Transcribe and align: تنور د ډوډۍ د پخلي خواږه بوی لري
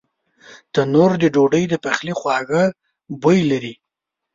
تنور 0.73 1.11
د 1.19 1.23
ډوډۍ 1.35 1.63
د 1.69 1.73
پخلي 1.83 2.13
خواږه 2.19 2.63
بوی 3.21 3.39
لري 3.51 3.73